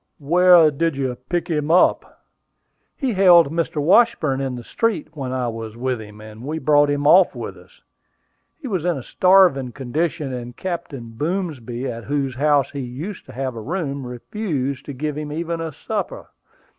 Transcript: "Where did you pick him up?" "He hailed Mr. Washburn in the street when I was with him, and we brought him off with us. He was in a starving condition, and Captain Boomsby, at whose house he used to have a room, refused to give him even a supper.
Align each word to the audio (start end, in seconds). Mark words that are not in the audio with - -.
"Where 0.17 0.71
did 0.71 0.95
you 0.97 1.13
pick 1.29 1.47
him 1.47 1.69
up?" 1.69 2.23
"He 2.97 3.13
hailed 3.13 3.51
Mr. 3.51 3.79
Washburn 3.79 4.41
in 4.41 4.55
the 4.55 4.63
street 4.63 5.09
when 5.15 5.31
I 5.31 5.47
was 5.47 5.77
with 5.77 6.01
him, 6.01 6.19
and 6.21 6.41
we 6.43 6.57
brought 6.57 6.89
him 6.89 7.05
off 7.05 7.35
with 7.35 7.55
us. 7.55 7.83
He 8.59 8.67
was 8.67 8.83
in 8.83 8.97
a 8.97 9.03
starving 9.03 9.71
condition, 9.73 10.33
and 10.33 10.57
Captain 10.57 11.11
Boomsby, 11.11 11.85
at 11.87 12.05
whose 12.05 12.33
house 12.37 12.71
he 12.71 12.79
used 12.79 13.27
to 13.27 13.31
have 13.33 13.55
a 13.55 13.61
room, 13.61 14.07
refused 14.07 14.85
to 14.87 14.93
give 14.93 15.15
him 15.15 15.31
even 15.31 15.61
a 15.61 15.71
supper. 15.71 16.29